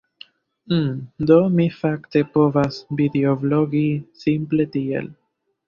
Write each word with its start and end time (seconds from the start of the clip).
Um, 0.77 0.95
do 1.31 1.37
mi 1.57 1.67
fakte 1.75 2.23
povas 2.39 2.81
videoblogi 3.03 3.85
simple 4.25 4.69
tiel. 4.79 5.15